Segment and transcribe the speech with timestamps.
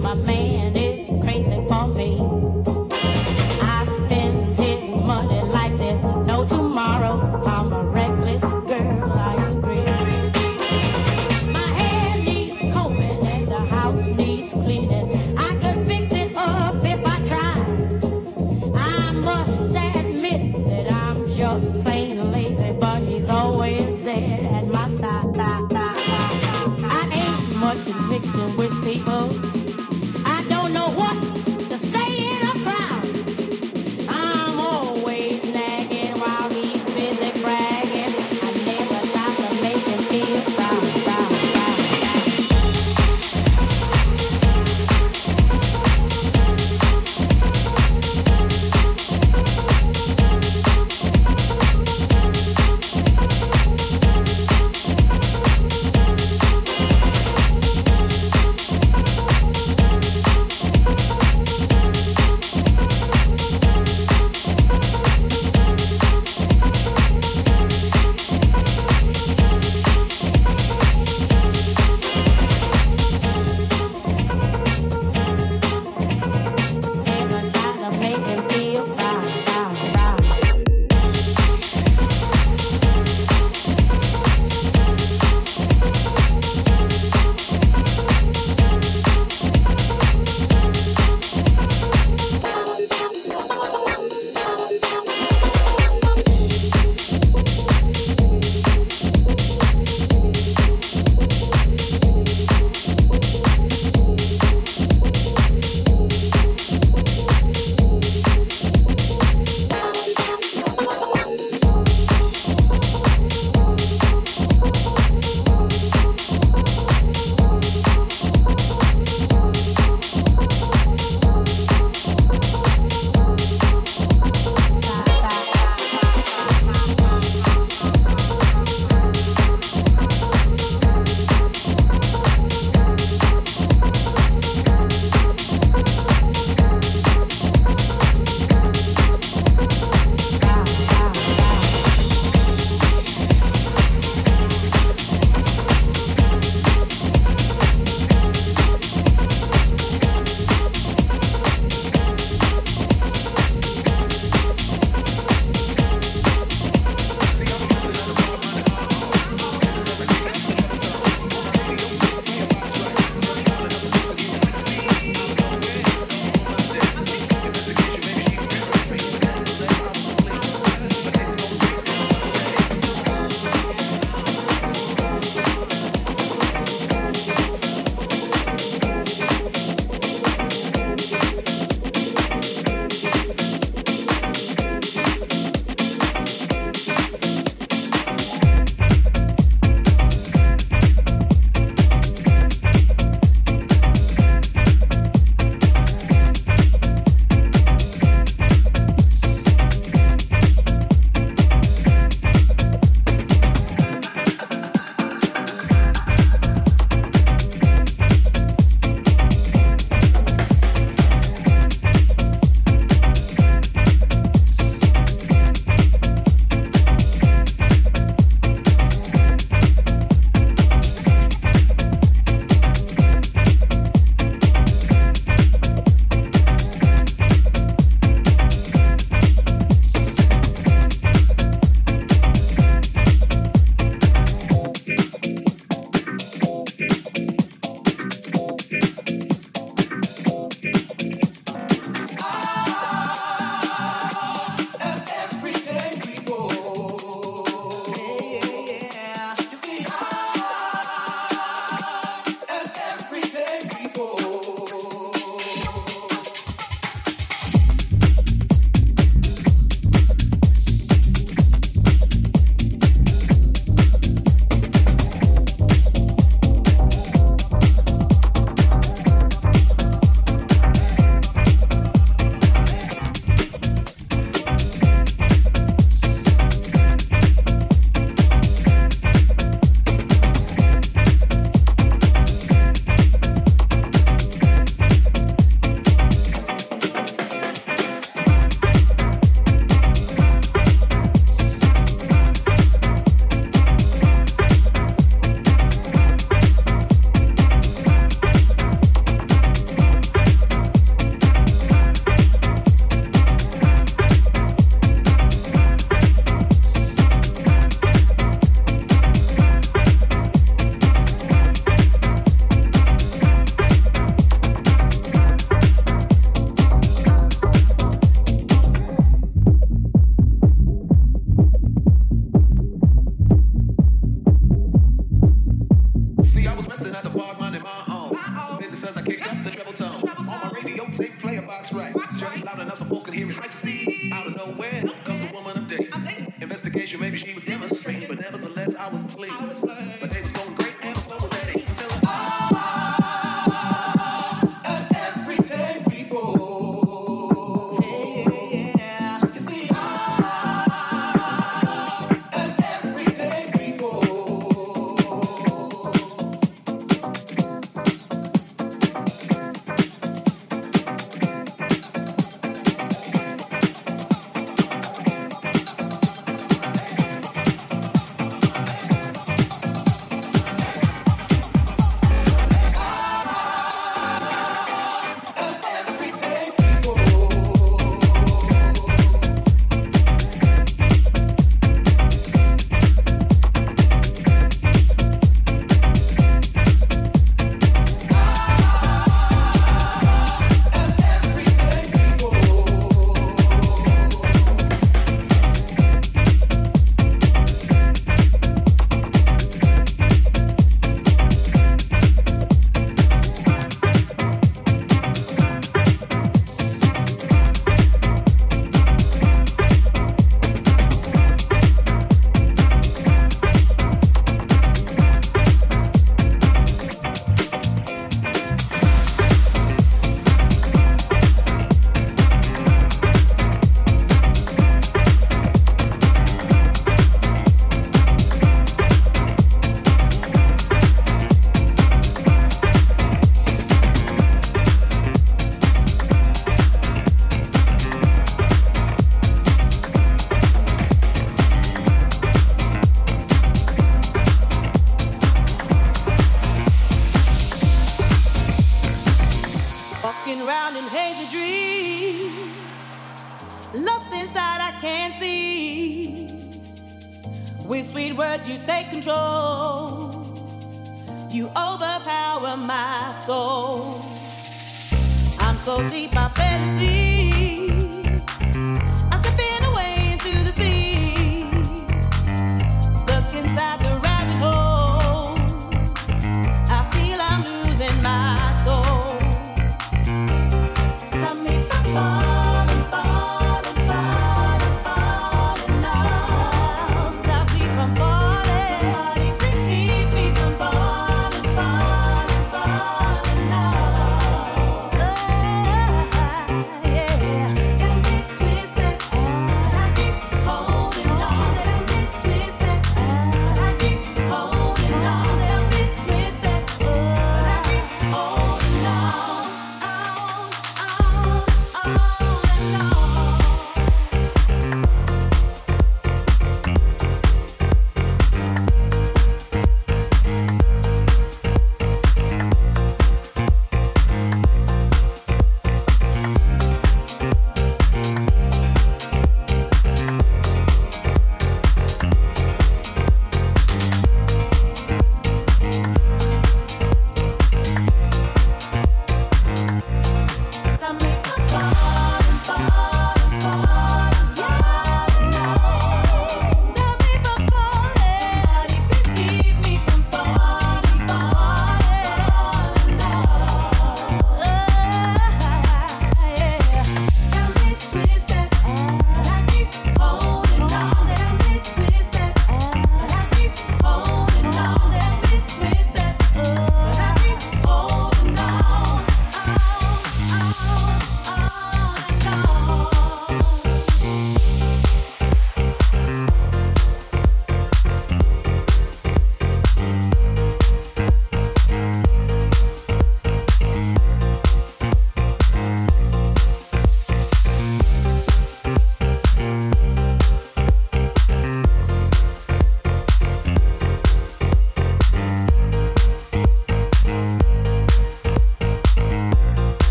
[0.00, 0.39] my man.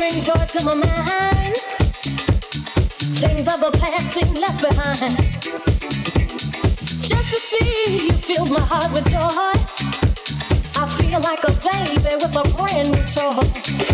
[0.00, 1.56] bring joy to my mind.
[3.20, 5.14] Things of the past seem left behind.
[7.10, 9.52] Just to see you fills my heart with joy.
[10.80, 13.89] I feel like a baby with a brand new toy.